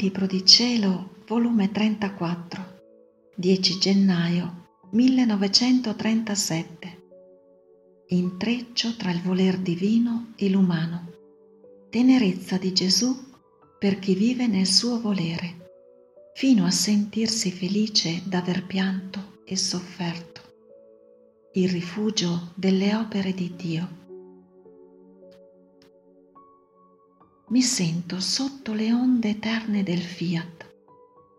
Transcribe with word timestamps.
Libro 0.00 0.26
di 0.26 0.46
Cielo, 0.46 1.16
volume 1.26 1.72
34, 1.72 3.32
10 3.34 3.78
gennaio 3.80 4.66
1937. 4.92 7.02
Intreccio 8.06 8.94
tra 8.94 9.10
il 9.10 9.20
voler 9.22 9.58
divino 9.58 10.34
e 10.36 10.50
l'umano. 10.50 11.10
Tenerezza 11.90 12.58
di 12.58 12.72
Gesù 12.72 13.12
per 13.76 13.98
chi 13.98 14.14
vive 14.14 14.46
nel 14.46 14.68
suo 14.68 15.00
volere, 15.00 15.72
fino 16.32 16.64
a 16.64 16.70
sentirsi 16.70 17.50
felice 17.50 18.22
d'aver 18.24 18.66
pianto 18.66 19.40
e 19.44 19.56
sofferto. 19.56 20.42
Il 21.54 21.70
rifugio 21.70 22.52
delle 22.54 22.94
opere 22.94 23.34
di 23.34 23.52
Dio. 23.56 23.97
Mi 27.48 27.62
sento 27.62 28.20
sotto 28.20 28.74
le 28.74 28.92
onde 28.92 29.30
eterne 29.30 29.82
del 29.82 30.02
fiat 30.02 30.66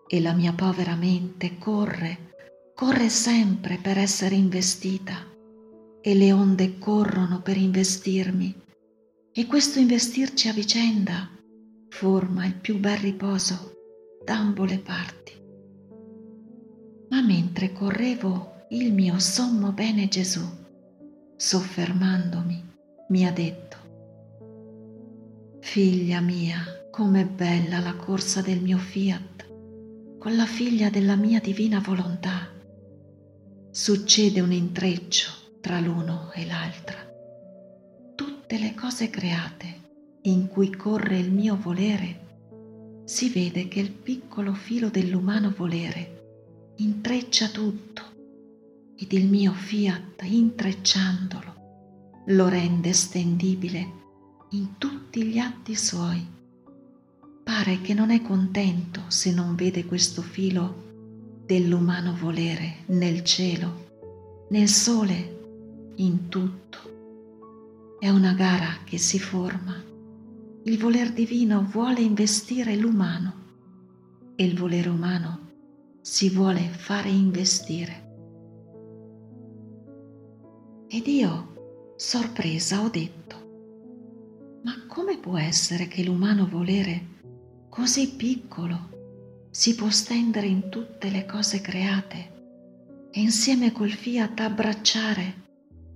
e 0.07 0.21
la 0.21 0.33
mia 0.33 0.53
povera 0.53 0.95
mente 0.95 1.57
corre, 1.59 2.31
corre 2.73 3.09
sempre 3.09 3.77
per 3.77 3.99
essere 3.99 4.33
investita 4.33 5.23
e 6.01 6.15
le 6.15 6.31
onde 6.31 6.79
corrono 6.79 7.41
per 7.41 7.57
investirmi 7.57 8.55
e 9.31 9.45
questo 9.45 9.77
investirci 9.77 10.47
a 10.47 10.53
vicenda 10.53 11.29
forma 11.89 12.45
il 12.45 12.55
più 12.55 12.79
bel 12.79 12.97
riposo 12.97 13.73
d'ambo 14.25 14.63
le 14.65 14.79
parti. 14.79 15.33
Ma 17.09 17.21
mentre 17.21 17.71
correvo 17.71 18.65
il 18.69 18.93
mio 18.93 19.19
sommo 19.19 19.71
bene 19.71 20.07
Gesù, 20.07 20.41
soffermandomi, 21.35 22.63
mi 23.09 23.25
ha 23.27 23.31
detto, 23.31 23.77
Figlia 25.71 26.19
mia, 26.19 26.87
com'è 26.89 27.27
bella 27.27 27.77
la 27.77 27.93
corsa 27.93 28.41
del 28.41 28.59
mio 28.59 28.79
fiat 28.79 29.47
con 30.17 30.35
la 30.35 30.47
figlia 30.47 30.89
della 30.89 31.15
mia 31.15 31.39
divina 31.39 31.79
volontà. 31.79 32.49
Succede 33.69 34.41
un 34.41 34.51
intreccio 34.51 35.29
tra 35.61 35.79
l'uno 35.79 36.31
e 36.33 36.47
l'altra. 36.47 36.97
Tutte 38.15 38.57
le 38.57 38.73
cose 38.73 39.11
create 39.11 39.81
in 40.23 40.47
cui 40.47 40.75
corre 40.75 41.19
il 41.19 41.31
mio 41.31 41.55
volere, 41.55 43.03
si 43.05 43.29
vede 43.29 43.67
che 43.67 43.79
il 43.79 43.91
piccolo 43.91 44.55
filo 44.55 44.89
dell'umano 44.89 45.53
volere 45.55 46.73
intreccia 46.77 47.47
tutto 47.49 48.01
ed 48.95 49.13
il 49.13 49.27
mio 49.27 49.53
fiat 49.53 50.23
intrecciandolo 50.23 52.23
lo 52.25 52.47
rende 52.47 52.91
stendibile 52.91 53.98
in 54.51 54.77
tutti 54.79 55.25
gli 55.25 55.37
atti 55.37 55.75
suoi. 55.75 56.25
Pare 57.43 57.81
che 57.81 57.93
non 57.93 58.09
è 58.09 58.21
contento 58.21 59.01
se 59.07 59.31
non 59.31 59.53
vede 59.53 59.85
questo 59.85 60.23
filo 60.23 60.87
dell'umano 61.45 62.15
volere 62.15 62.77
nel 62.87 63.23
cielo, 63.23 64.45
nel 64.49 64.67
sole, 64.67 65.91
in 65.97 66.29
tutto. 66.29 67.97
È 67.99 68.09
una 68.09 68.33
gara 68.33 68.79
che 68.83 68.97
si 68.97 69.19
forma. 69.19 69.75
Il 70.63 70.79
voler 70.79 71.11
divino 71.11 71.67
vuole 71.69 72.01
investire 72.01 72.75
l'umano 72.75 73.33
e 74.35 74.45
il 74.45 74.57
volere 74.57 74.89
umano 74.89 75.47
si 76.01 76.29
vuole 76.29 76.61
fare 76.69 77.09
investire. 77.09 78.07
Ed 80.87 81.05
io, 81.05 81.93
sorpresa, 81.97 82.81
ho 82.81 82.89
detto, 82.89 83.48
come 84.89 85.19
può 85.19 85.37
essere 85.37 85.87
che 85.87 86.03
l'umano 86.03 86.47
volere, 86.47 87.67
così 87.69 88.15
piccolo, 88.15 89.47
si 89.51 89.75
può 89.75 89.89
stendere 89.91 90.47
in 90.47 90.69
tutte 90.69 91.11
le 91.11 91.25
cose 91.25 91.61
create 91.61 93.07
e 93.11 93.21
insieme 93.21 93.71
col 93.71 93.91
fiat 93.91 94.39
abbracciare 94.39 95.47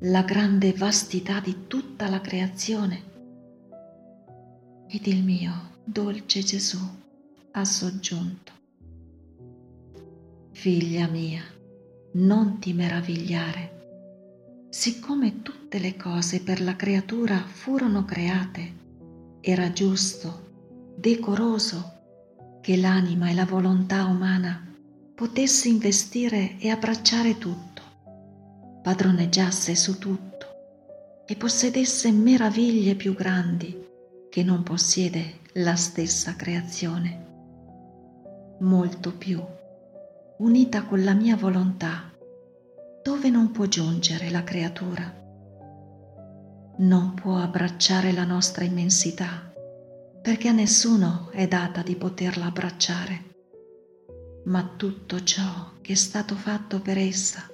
la 0.01 0.22
grande 0.22 0.73
vastità 0.73 1.40
di 1.40 1.66
tutta 1.66 2.07
la 2.07 2.22
creazione? 2.22 3.12
Ed 4.88 5.07
il 5.07 5.23
mio 5.23 5.72
dolce 5.84 6.44
Gesù 6.44 6.79
ha 7.51 7.66
soggiunto. 7.66 8.51
Figlia 10.51 11.07
mia, 11.07 11.41
non 12.13 12.59
ti 12.59 12.73
meravigliare 12.73 13.73
siccome 14.73 15.44
tutte 15.44 15.78
le 15.78 15.95
cose 15.95 16.41
per 16.41 16.59
la 16.59 16.75
creatura 16.75 17.38
furono 17.38 18.06
create, 18.06 18.82
era 19.46 19.74
giusto, 19.74 20.94
decoroso 20.96 21.92
che 22.62 22.78
l'anima 22.78 23.30
e 23.30 23.34
la 23.34 23.44
volontà 23.44 24.06
umana 24.06 24.74
potesse 25.14 25.68
investire 25.68 26.58
e 26.59 26.70
abbracciare 26.70 27.38
tutto, 27.38 27.81
padroneggiasse 28.81 29.76
su 29.76 29.98
tutto 29.98 30.46
e 31.26 31.36
possedesse 31.36 32.09
meraviglie 32.14 32.96
più 32.96 33.14
grandi 33.14 33.86
che 34.30 34.44
non 34.44 34.64
possiede 34.64 35.40
la 35.56 35.75
stessa 35.75 36.38
creazione. 36.38 37.25
Molto 38.62 39.12
più, 39.12 39.44
unita 40.38 40.84
con 40.84 41.04
la 41.04 41.14
mia 41.14 41.36
volontà, 41.36 42.10
dove 43.04 43.30
non 43.30 43.52
può 43.52 43.66
giungere 43.66 44.30
la 44.30 44.46
creatura. 44.46 45.22
Non 46.75 47.13
può 47.13 47.38
abbracciare 47.38 48.11
la 48.11 48.25
nostra 48.25 48.63
immensità, 48.63 49.53
perché 50.22 50.47
a 50.47 50.53
nessuno 50.53 51.29
è 51.29 51.47
data 51.47 51.84
di 51.84 51.95
poterla 51.95 52.45
abbracciare. 52.45 53.31
Ma 54.45 54.73
tutto 54.75 55.23
ciò 55.23 55.73
che 55.81 55.94
è 55.94 55.95
stato 55.95 56.33
fatto 56.33 56.81
per 56.81 56.97
essa, 56.97 57.47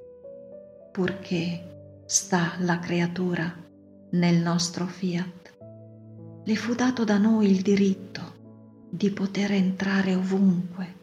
purché 0.92 2.04
sta 2.06 2.54
la 2.60 2.80
creatura 2.80 3.54
nel 4.12 4.38
nostro 4.38 4.88
fiat, 4.88 5.58
le 6.46 6.56
fu 6.56 6.74
dato 6.74 7.04
da 7.04 7.18
noi 7.18 7.52
il 7.52 7.62
diritto 7.62 8.88
di 8.90 9.12
poter 9.12 9.52
entrare 9.52 10.16
ovunque, 10.16 10.96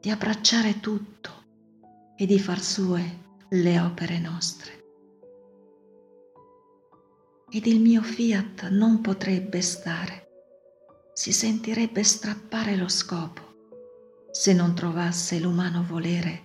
di 0.00 0.10
abbracciare 0.10 0.80
tutto 0.80 1.30
e 2.14 2.26
di 2.26 2.38
far 2.38 2.60
sue 2.60 3.02
le 3.48 3.80
opere 3.80 4.18
nostre. 4.18 4.77
Ed 7.50 7.66
il 7.66 7.80
mio 7.80 8.02
fiat 8.02 8.68
non 8.68 9.00
potrebbe 9.00 9.62
stare, 9.62 10.28
si 11.14 11.32
sentirebbe 11.32 12.02
strappare 12.02 12.76
lo 12.76 12.88
scopo 12.88 13.40
se 14.30 14.52
non 14.52 14.74
trovasse 14.74 15.38
l'umano 15.38 15.82
volere 15.82 16.42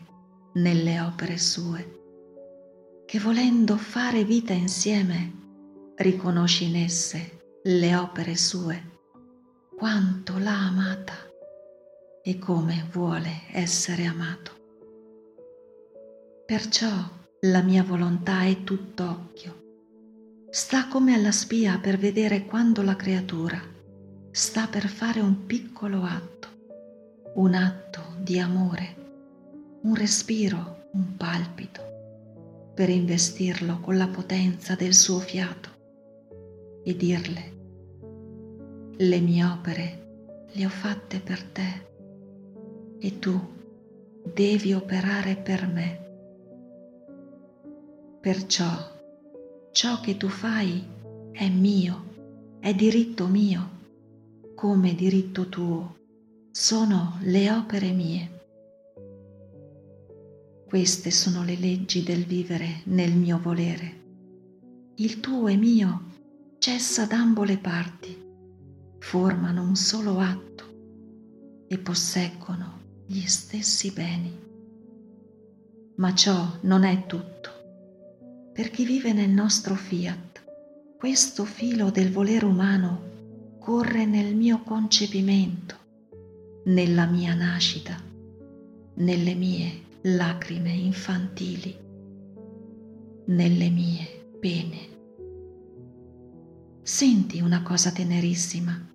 nelle 0.53 1.01
opere 1.01 1.37
sue, 1.37 1.99
che 3.05 3.19
volendo 3.19 3.75
fare 3.75 4.23
vita 4.23 4.53
insieme 4.53 5.93
riconosce 5.97 6.63
in 6.63 6.77
esse 6.77 7.59
le 7.63 7.95
opere 7.97 8.37
sue, 8.37 8.91
quanto 9.77 10.37
l'ha 10.37 10.67
amata 10.67 11.15
e 12.23 12.39
come 12.39 12.87
vuole 12.91 13.41
essere 13.51 14.05
amato. 14.05 14.51
Perciò 16.45 16.89
la 17.41 17.61
mia 17.61 17.83
volontà 17.83 18.43
è 18.43 18.63
tutt'occhio. 18.63 19.62
Sta 20.55 20.87
come 20.87 21.15
alla 21.15 21.31
spia 21.31 21.79
per 21.81 21.97
vedere 21.97 22.45
quando 22.45 22.83
la 22.83 22.95
creatura 22.95 23.59
sta 24.29 24.67
per 24.67 24.85
fare 24.85 25.19
un 25.19 25.47
piccolo 25.47 26.03
atto, 26.03 26.47
un 27.37 27.55
atto 27.55 28.01
di 28.19 28.37
amore, 28.37 29.79
un 29.81 29.95
respiro, 29.95 30.89
un 30.91 31.17
palpito, 31.17 31.81
per 32.75 32.89
investirlo 32.89 33.79
con 33.79 33.97
la 33.97 34.05
potenza 34.05 34.75
del 34.75 34.93
suo 34.93 35.17
fiato 35.17 35.69
e 36.83 36.95
dirle, 36.95 37.53
le 38.95 39.19
mie 39.21 39.43
opere 39.45 40.45
le 40.51 40.65
ho 40.67 40.69
fatte 40.69 41.19
per 41.19 41.41
te 41.45 41.87
e 42.99 43.17
tu 43.17 43.39
devi 44.23 44.71
operare 44.73 45.35
per 45.35 45.65
me. 45.65 46.01
Perciò 48.21 48.92
ciò 49.73 49.99
che 49.99 50.17
tu 50.17 50.29
fai 50.29 50.85
è 51.31 51.49
mio, 51.49 52.59
è 52.59 52.75
diritto 52.75 53.25
mio, 53.25 53.69
come 54.53 54.93
diritto 54.93 55.49
tuo, 55.49 55.95
sono 56.51 57.17
le 57.21 57.51
opere 57.51 57.91
mie. 57.91 58.41
Queste 60.67 61.09
sono 61.09 61.43
le 61.43 61.55
leggi 61.55 62.03
del 62.03 62.23
vivere 62.23 62.81
nel 62.85 63.13
mio 63.13 63.39
volere. 63.41 64.01
Il 64.97 65.19
tuo 65.19 65.47
e 65.47 65.55
mio 65.55 66.03
cessa 66.59 67.07
d'ambo 67.07 67.43
le 67.43 67.57
parti, 67.57 68.15
formano 68.99 69.63
un 69.63 69.75
solo 69.75 70.19
atto 70.19 71.65
e 71.67 71.79
posseggono 71.79 72.79
gli 73.07 73.25
stessi 73.25 73.91
beni. 73.91 74.39
Ma 75.95 76.13
ciò 76.13 76.59
non 76.61 76.83
è 76.83 77.07
tutto 77.07 77.52
per 78.53 78.69
chi 78.69 78.85
vive 78.85 79.13
nel 79.13 79.31
nostro 79.31 79.73
fiat, 79.73 80.43
questo 80.95 81.43
filo 81.43 81.89
del 81.89 82.11
volere 82.11 82.45
umano 82.45 83.57
corre 83.59 84.05
nel 84.05 84.35
mio 84.35 84.61
concepimento 84.61 85.75
nella 86.65 87.07
mia 87.07 87.33
nascita, 87.33 87.99
nelle 88.95 89.33
mie 89.33 89.81
lacrime 90.03 90.71
infantili, 90.71 91.75
nelle 93.25 93.69
mie 93.69 94.35
pene. 94.39 94.77
Senti 96.83 97.41
una 97.41 97.63
cosa 97.63 97.91
tenerissima. 97.91 98.91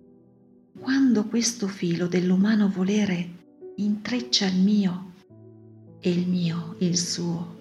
Quando 0.79 1.25
questo 1.25 1.67
filo 1.67 2.07
dell'umano 2.07 2.69
volere 2.69 3.29
intreccia 3.75 4.45
il 4.45 4.61
mio 4.61 5.11
e 5.99 6.09
il 6.11 6.27
mio 6.29 6.75
il 6.79 6.97
suo, 6.97 7.58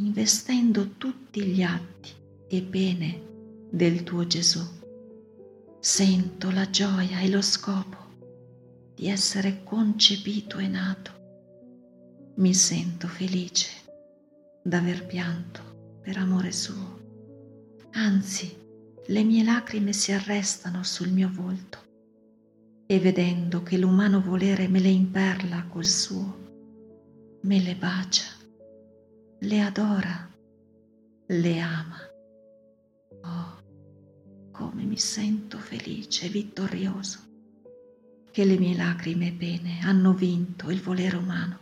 investendo 0.00 0.90
tutti 0.96 1.42
gli 1.42 1.62
atti 1.62 2.12
e 2.46 2.62
pene 2.62 3.66
del 3.68 4.04
tuo 4.04 4.26
Gesù, 4.28 4.60
sento 5.80 6.50
la 6.52 6.70
gioia 6.70 7.18
e 7.18 7.28
lo 7.28 7.42
scopo 7.42 7.96
di 8.94 9.08
essere 9.08 9.62
concepito 9.64 10.58
e 10.58 10.68
nato. 10.68 11.16
Mi 12.36 12.54
sento 12.54 13.08
felice 13.08 13.68
d'aver 14.62 15.04
pianto 15.04 15.98
per 16.00 16.16
amore 16.16 16.52
suo. 16.52 17.00
Anzi, 17.92 18.56
le 19.04 19.24
mie 19.24 19.42
lacrime 19.42 19.92
si 19.92 20.12
arrestano 20.12 20.84
sul 20.84 21.08
mio 21.08 21.30
volto 21.32 21.78
e 22.86 23.00
vedendo 23.00 23.64
che 23.64 23.76
l'umano 23.76 24.20
volere 24.20 24.68
me 24.68 24.78
le 24.78 24.90
imperla 24.90 25.64
col 25.64 25.86
suo, 25.86 26.46
me 27.42 27.60
le 27.60 27.74
bacia, 27.74 28.37
le 29.40 29.60
adora, 29.60 30.28
le 31.26 31.60
ama. 31.60 31.98
Oh, 33.22 33.62
come 34.50 34.82
mi 34.82 34.98
sento 34.98 35.58
felice 35.58 36.26
e 36.26 36.28
vittorioso 36.28 37.18
che 38.32 38.44
le 38.44 38.58
mie 38.58 38.76
lacrime 38.76 39.28
e 39.28 39.32
pene 39.32 39.78
hanno 39.82 40.12
vinto 40.12 40.70
il 40.70 40.80
volere 40.80 41.16
umano. 41.16 41.58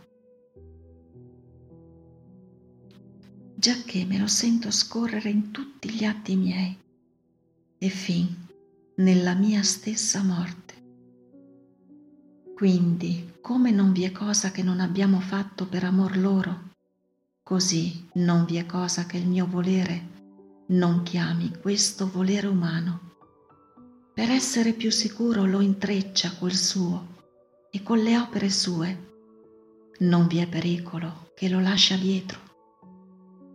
Giacché 3.55 4.05
me 4.05 4.17
lo 4.17 4.27
sento 4.27 4.71
scorrere 4.71 5.29
in 5.29 5.51
tutti 5.51 5.89
gli 5.89 6.03
atti 6.03 6.35
miei 6.35 6.77
e 7.77 7.89
fin 7.89 8.27
nella 8.95 9.35
mia 9.35 9.61
stessa 9.61 10.23
morte. 10.23 10.73
Quindi, 12.55 13.33
come 13.39 13.69
non 13.69 13.91
vi 13.91 14.03
è 14.03 14.11
cosa 14.11 14.49
che 14.49 14.63
non 14.63 14.79
abbiamo 14.79 15.19
fatto 15.19 15.67
per 15.67 15.83
amor 15.83 16.17
loro, 16.17 16.66
così 17.47 18.09
non 18.15 18.43
vi 18.43 18.57
è 18.57 18.65
cosa 18.65 19.05
che 19.05 19.15
il 19.15 19.25
mio 19.25 19.47
volere 19.47 20.15
non 20.67 21.03
chiami 21.03 21.55
questo 21.61 22.09
volere 22.11 22.47
umano 22.47 23.07
per 24.13 24.29
essere 24.29 24.73
più 24.73 24.91
sicuro 24.91 25.45
lo 25.45 25.61
intreccia 25.61 26.35
col 26.37 26.51
suo 26.51 27.07
e 27.69 27.83
con 27.83 27.99
le 27.99 28.17
opere 28.17 28.49
sue. 28.49 29.05
Non 29.99 30.27
vi 30.27 30.39
è 30.39 30.47
pericolo 30.47 31.29
che 31.35 31.47
lo 31.47 31.61
lascia 31.61 31.95
dietro. 31.95 32.39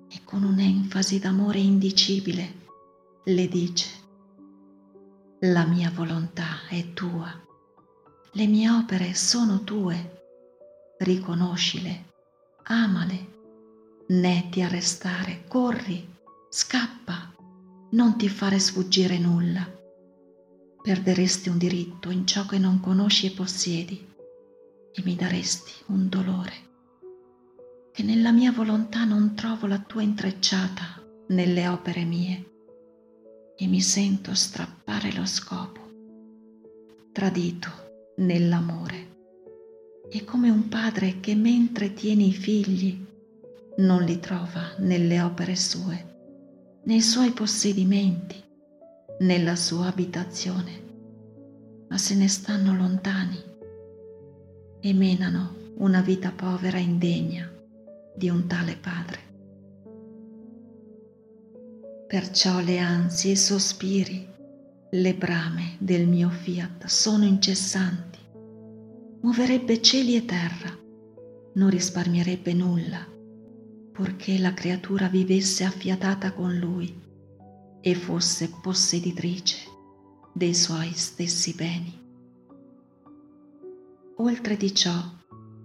E 0.08 0.20
con 0.24 0.44
un'enfasi 0.44 1.18
d'amore 1.18 1.58
indicibile 1.58 2.54
le 3.24 3.48
dice, 3.48 3.88
la 5.40 5.66
mia 5.66 5.90
volontà 5.92 6.66
è 6.68 6.92
tua, 6.94 7.28
le 8.30 8.46
mie 8.46 8.70
opere 8.70 9.14
sono 9.14 9.64
tue, 9.64 10.22
riconoscile, 10.98 12.04
amale, 12.62 13.41
né 14.12 14.48
ti 14.50 14.60
arrestare, 14.60 15.44
corri, 15.48 16.06
scappa, 16.50 17.32
non 17.92 18.18
ti 18.18 18.28
fare 18.28 18.58
sfuggire 18.58 19.18
nulla. 19.18 19.66
Perderesti 20.82 21.48
un 21.48 21.56
diritto 21.56 22.10
in 22.10 22.26
ciò 22.26 22.44
che 22.44 22.58
non 22.58 22.80
conosci 22.80 23.26
e 23.26 23.30
possiedi 23.30 24.06
e 24.92 25.02
mi 25.04 25.14
daresti 25.14 25.72
un 25.86 26.08
dolore. 26.08 26.52
Che 27.92 28.02
nella 28.02 28.32
mia 28.32 28.52
volontà 28.52 29.04
non 29.04 29.34
trovo 29.34 29.66
la 29.66 29.78
tua 29.78 30.02
intrecciata 30.02 31.02
nelle 31.28 31.68
opere 31.68 32.04
mie 32.04 32.50
e 33.56 33.66
mi 33.66 33.80
sento 33.80 34.34
strappare 34.34 35.12
lo 35.12 35.24
scopo, 35.24 35.80
tradito 37.12 37.70
nell'amore. 38.16 39.10
E 40.10 40.24
come 40.24 40.50
un 40.50 40.68
padre 40.68 41.20
che 41.20 41.34
mentre 41.34 41.94
tiene 41.94 42.24
i 42.24 42.32
figli 42.32 43.10
non 43.78 44.02
li 44.02 44.20
trova 44.20 44.74
nelle 44.78 45.20
opere 45.20 45.56
sue, 45.56 46.80
nei 46.84 47.00
suoi 47.00 47.30
possedimenti, 47.30 48.42
nella 49.20 49.56
sua 49.56 49.86
abitazione, 49.86 50.82
ma 51.88 51.96
se 51.96 52.14
ne 52.14 52.28
stanno 52.28 52.74
lontani 52.74 53.40
e 54.80 54.92
menano 54.92 55.70
una 55.76 56.00
vita 56.00 56.32
povera 56.32 56.76
e 56.76 56.82
indegna 56.82 57.50
di 58.14 58.28
un 58.28 58.46
tale 58.46 58.76
padre. 58.76 59.30
Perciò 62.06 62.60
le 62.60 62.78
ansie 62.78 63.30
e 63.30 63.32
i 63.34 63.36
sospiri, 63.36 64.28
le 64.90 65.14
brame 65.14 65.76
del 65.78 66.06
mio 66.06 66.28
fiat 66.28 66.84
sono 66.86 67.24
incessanti. 67.24 68.18
Muoverebbe 69.22 69.80
cieli 69.80 70.16
e 70.16 70.24
terra, 70.26 70.76
non 71.54 71.70
risparmierebbe 71.70 72.52
nulla, 72.52 73.06
purché 73.92 74.38
la 74.38 74.54
creatura 74.54 75.08
vivesse 75.08 75.64
affiatata 75.64 76.32
con 76.32 76.56
lui 76.56 77.00
e 77.80 77.94
fosse 77.94 78.50
posseditrice 78.62 79.58
dei 80.32 80.54
suoi 80.54 80.92
stessi 80.94 81.54
beni. 81.54 82.00
Oltre 84.16 84.56
di 84.56 84.74
ciò, 84.74 84.98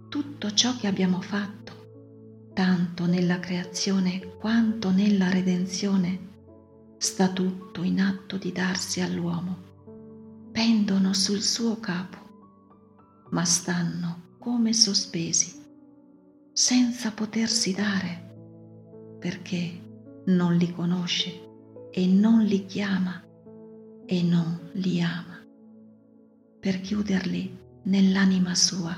tutto 0.08 0.52
ciò 0.52 0.76
che 0.76 0.86
abbiamo 0.86 1.20
fatto, 1.20 2.50
tanto 2.52 3.06
nella 3.06 3.38
creazione 3.38 4.36
quanto 4.38 4.90
nella 4.90 5.30
redenzione, 5.30 6.26
sta 6.98 7.28
tutto 7.28 7.82
in 7.82 8.00
atto 8.00 8.36
di 8.36 8.52
darsi 8.52 9.00
all'uomo, 9.00 9.56
pendono 10.50 11.14
sul 11.14 11.40
suo 11.40 11.78
capo, 11.78 13.26
ma 13.30 13.44
stanno 13.44 14.36
come 14.38 14.72
sospesi, 14.72 15.57
senza 16.58 17.12
potersi 17.12 17.72
dare, 17.72 19.16
perché 19.20 19.80
non 20.24 20.56
li 20.56 20.72
conosce 20.72 21.30
e 21.92 22.04
non 22.08 22.42
li 22.42 22.66
chiama 22.66 23.24
e 24.04 24.22
non 24.24 24.68
li 24.72 25.00
ama, 25.00 25.40
per 26.58 26.80
chiuderli 26.80 27.56
nell'anima 27.82 28.56
sua, 28.56 28.92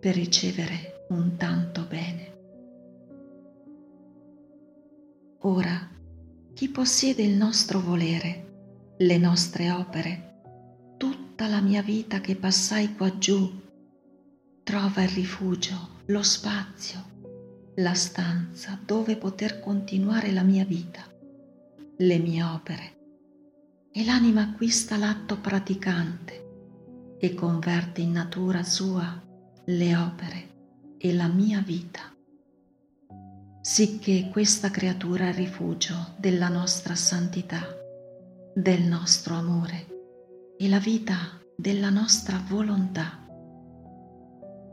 per 0.00 0.14
ricevere 0.14 1.06
un 1.08 1.34
tanto 1.38 1.86
bene. 1.88 2.38
Ora, 5.38 5.88
chi 6.52 6.68
possiede 6.68 7.22
il 7.22 7.36
nostro 7.38 7.80
volere, 7.80 8.96
le 8.98 9.16
nostre 9.16 9.70
opere, 9.70 10.42
tutta 10.98 11.48
la 11.48 11.62
mia 11.62 11.80
vita 11.80 12.20
che 12.20 12.36
passai 12.36 12.94
qua 12.96 13.16
giù, 13.16 13.50
trova 14.70 15.02
il 15.02 15.08
rifugio, 15.08 15.98
lo 16.06 16.22
spazio, 16.22 17.04
la 17.78 17.94
stanza 17.94 18.78
dove 18.86 19.16
poter 19.16 19.58
continuare 19.58 20.30
la 20.30 20.44
mia 20.44 20.64
vita 20.64 21.02
le 21.96 22.18
mie 22.18 22.44
opere 22.44 22.98
e 23.90 24.04
l'anima 24.04 24.42
acquista 24.42 24.96
l'atto 24.96 25.38
praticante 25.38 27.16
e 27.18 27.34
converte 27.34 28.00
in 28.00 28.12
natura 28.12 28.62
sua 28.62 29.20
le 29.64 29.96
opere 29.96 30.48
e 30.98 31.14
la 31.14 31.26
mia 31.26 31.58
vita, 31.58 32.02
sicché 33.60 34.28
questa 34.30 34.70
creatura 34.70 35.30
è 35.30 35.32
rifugio 35.32 36.14
della 36.16 36.48
nostra 36.48 36.94
santità, 36.94 37.66
del 38.54 38.82
nostro 38.82 39.34
amore 39.34 39.86
e 40.56 40.68
la 40.68 40.78
vita 40.78 41.16
della 41.56 41.90
nostra 41.90 42.40
volontà. 42.46 43.19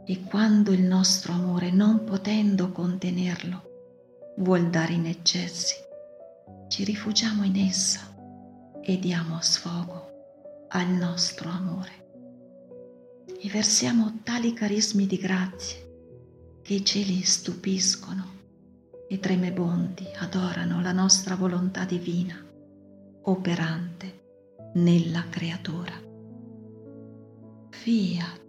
E 0.09 0.23
quando 0.23 0.71
il 0.71 0.83
nostro 0.83 1.33
amore, 1.33 1.69
non 1.69 2.05
potendo 2.05 2.71
contenerlo, 2.71 4.31
vuol 4.37 4.69
dare 4.69 4.93
in 4.93 5.05
eccessi, 5.05 5.75
ci 6.69 6.85
rifugiamo 6.85 7.43
in 7.43 7.57
essa 7.57 8.15
e 8.81 8.99
diamo 8.99 9.41
sfogo 9.41 10.65
al 10.69 10.87
nostro 10.87 11.49
amore. 11.49 12.05
E 13.37 13.49
versiamo 13.49 14.19
tali 14.23 14.53
carismi 14.53 15.05
di 15.07 15.17
grazie 15.17 16.59
che 16.61 16.75
i 16.75 16.85
cieli 16.85 17.21
stupiscono 17.23 18.35
e 19.09 19.19
tremebondi 19.19 20.05
adorano 20.19 20.79
la 20.79 20.93
nostra 20.93 21.35
volontà 21.35 21.83
divina, 21.83 22.41
operante 23.23 24.69
nella 24.75 25.25
creatura. 25.29 25.91
Fiat. 27.71 28.46